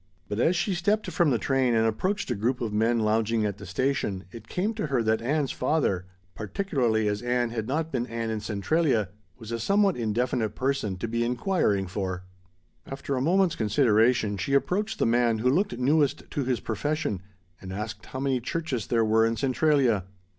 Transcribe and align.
But 0.27 0.39
as 0.39 0.55
she 0.55 0.73
stepped 0.73 1.11
from 1.11 1.29
the 1.29 1.37
train 1.37 1.75
and 1.75 1.85
approached 1.85 2.31
a 2.31 2.35
group 2.35 2.59
of 2.59 2.73
men 2.73 2.97
lounging 3.01 3.45
at 3.45 3.59
the 3.59 3.67
station 3.67 4.23
it 4.31 4.47
came 4.47 4.73
to 4.73 4.87
her 4.87 5.03
that 5.03 5.21
"Ann's 5.21 5.51
father," 5.51 6.07
particularly 6.33 7.07
as 7.07 7.21
Ann 7.21 7.51
had 7.51 7.67
not 7.67 7.91
been 7.91 8.07
Ann 8.07 8.31
in 8.31 8.39
Centralia, 8.39 9.09
was 9.37 9.51
a 9.51 9.59
somewhat 9.59 9.95
indefinite 9.95 10.55
person 10.55 10.97
to 10.97 11.07
be 11.07 11.23
inquiring 11.23 11.85
for. 11.85 12.23
After 12.87 13.15
a 13.15 13.21
moment's 13.21 13.55
consideration 13.55 14.37
she 14.37 14.55
approached 14.55 14.97
the 14.97 15.05
man 15.05 15.37
who 15.37 15.51
looked 15.51 15.77
newest 15.77 16.31
to 16.31 16.45
his 16.45 16.61
profession 16.61 17.21
and 17.61 17.71
asked 17.71 18.07
how 18.07 18.19
many 18.19 18.39
churches 18.41 18.87
there 18.87 19.05
were 19.05 19.23
in 19.27 19.35
Centralia. 19.35 20.05